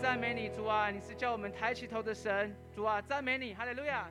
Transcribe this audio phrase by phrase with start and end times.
[0.00, 0.90] 赞美你，主啊！
[0.90, 3.00] 你是叫我们抬起头的神，主啊！
[3.02, 4.08] 赞美你，哈利路亚。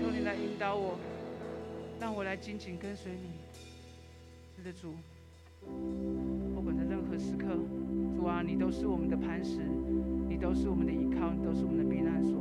[0.00, 0.96] 求你来引导我，
[2.00, 3.28] 让我来紧紧跟随你。
[4.56, 4.94] 是的，主，
[6.54, 7.46] 不管在任何时刻，
[8.16, 9.60] 主啊，你都是我们的磐石，
[10.26, 12.32] 你都是我们的依靠，你都是我们的避难所。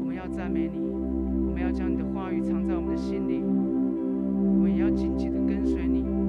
[0.00, 6.19] 我们要赞美你，我们要将你的话语藏在我们的心里，我们也要紧紧的跟随你。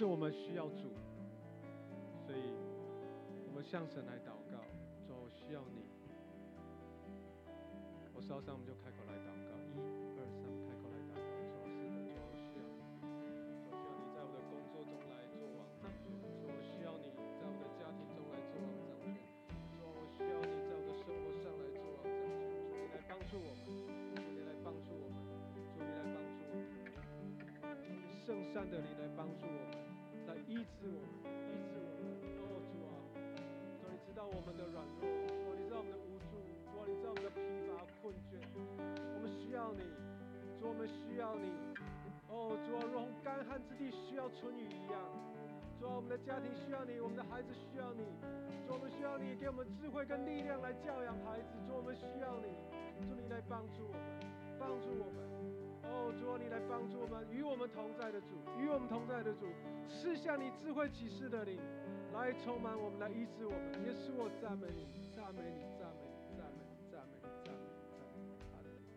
[0.00, 0.88] 是我们需要主，
[2.24, 2.56] 所以
[3.44, 4.56] 我们向神来祷告，
[5.04, 5.84] 主我需要你。
[8.16, 9.76] 我稍上我们就开口来祷告，一、
[10.16, 11.28] 二、三，开口来祷告。
[11.76, 12.80] 主是的，主我需要你，
[13.60, 19.20] 主需要你在我的工作中来做王掌权，主我需要你在我的家庭中来做王掌权，
[19.76, 25.20] 主我需要你在我的生活上来做王掌权，主你来帮助我们，主你来帮助我们，
[25.60, 26.72] 主你来帮助我们，
[28.24, 29.89] 圣善的你来帮助我们，
[30.60, 32.20] 医治我们，医治我们。
[32.36, 32.92] 哦，主啊，
[33.80, 35.08] 主你知道我们的软弱，
[35.40, 36.36] 主你知道我们的无助，
[36.68, 38.36] 主你知道我们的疲乏困倦，
[39.16, 39.80] 我们需要你，
[40.60, 41.48] 主我们需要你。
[42.28, 45.00] 哦，主啊，如同干旱之地需要春雨一样，
[45.80, 48.04] 主啊，我们的家庭需要你，我们的孩子需要你，
[48.68, 52.52] 主我们需要你给我们智慧跟力量来教养孩子，主我们需要你，
[53.08, 54.04] 主你来帮助我们，
[54.60, 55.39] 帮助我们。
[55.90, 59.46] 哦，主啊，你来帮助我们，与我们同在的主，与我们同在的主，
[59.88, 61.58] 赐下你智慧启示的灵，
[62.14, 63.84] 来充满我们，来医治我们。
[63.84, 67.58] 耶稣，我赞美你，赞美你，赞美你，赞美你，赞美你，赞美
[68.14, 68.90] 你，赞美你。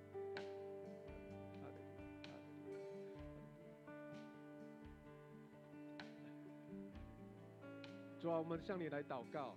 [8.21, 9.56] 主啊，我们向你来祷告。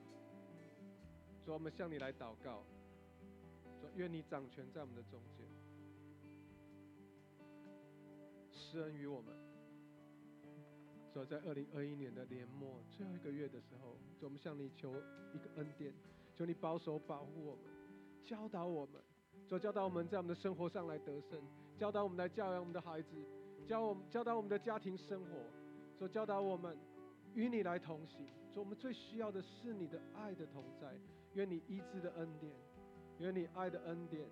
[1.44, 2.64] 主啊，我们向你来祷告。
[3.80, 5.46] 主，愿你掌权在我们的中间，
[8.66, 9.32] 施恩于我们。
[11.12, 14.92] 主啊，在二零二一年的年末最后一个月的时候，主，我们向你求
[15.32, 15.94] 一个恩典，
[16.34, 17.64] 求你保守保护我们，
[18.24, 19.00] 教导我们，
[19.46, 21.40] 主教导我们在我们的生活上来得胜，
[21.78, 23.16] 教导我们来教养我们的孩子，
[23.64, 25.30] 教我们教导我们的家庭生活，
[25.96, 26.76] 主教导我们
[27.34, 28.26] 与你来同行。
[28.52, 30.92] 主，我们最需要的是你的爱的同在，
[31.34, 32.52] 愿你医治的恩典，
[33.20, 34.28] 愿你爱的恩典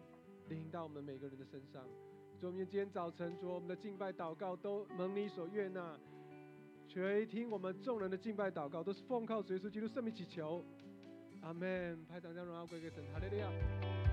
[0.49, 1.87] 临到我们每个人的身上。
[2.40, 5.99] 主，我们今天早晨，主，我们的敬拜祷告都蒙你所悦纳。
[6.88, 10.64] 垂听我们众人的敬拜祷告，都是奉靠主耶稣基督圣名祈求，
[11.40, 12.05] 阿门。
[12.07, 14.04] 拍掌将荣耀归给神，哈利路亚。